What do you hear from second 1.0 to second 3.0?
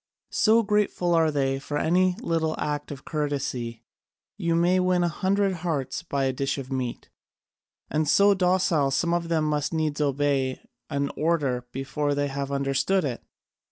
are they for any little act